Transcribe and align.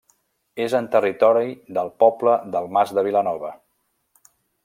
És 0.63 0.75
en 0.79 0.87
territori 0.95 1.51
del 1.79 1.91
poble 2.05 2.35
del 2.57 2.71
Mas 2.79 2.97
de 2.99 3.05
Vilanova. 3.09 3.53